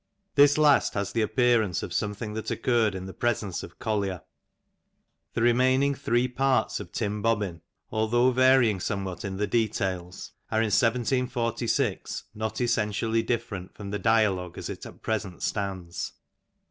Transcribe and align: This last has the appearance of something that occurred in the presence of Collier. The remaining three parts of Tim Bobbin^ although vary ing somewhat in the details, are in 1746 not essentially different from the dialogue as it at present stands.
This 0.33 0.57
last 0.57 0.95
has 0.95 1.11
the 1.11 1.21
appearance 1.21 1.83
of 1.83 1.93
something 1.93 2.33
that 2.33 2.49
occurred 2.49 2.95
in 2.95 3.05
the 3.05 3.13
presence 3.13 3.61
of 3.61 3.77
Collier. 3.77 4.23
The 5.35 5.43
remaining 5.43 5.93
three 5.93 6.27
parts 6.27 6.79
of 6.79 6.91
Tim 6.91 7.21
Bobbin^ 7.21 7.61
although 7.91 8.31
vary 8.31 8.71
ing 8.71 8.79
somewhat 8.79 9.23
in 9.23 9.37
the 9.37 9.45
details, 9.45 10.31
are 10.49 10.57
in 10.57 10.71
1746 10.73 12.23
not 12.33 12.59
essentially 12.59 13.21
different 13.21 13.75
from 13.75 13.91
the 13.91 13.99
dialogue 13.99 14.57
as 14.57 14.69
it 14.71 14.87
at 14.87 15.03
present 15.03 15.43
stands. 15.43 16.13